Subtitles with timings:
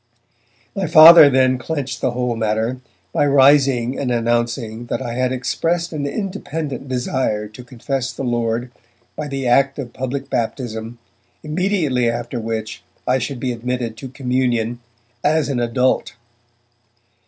[0.75, 2.81] My Father then clenched the whole matter
[3.13, 8.71] by rising and announcing that I had expressed an independent desire to confess the Lord
[9.15, 10.97] by the act of public baptism,
[11.43, 14.79] immediately after which I should be admitted to communion
[15.23, 16.15] 'as an adult'.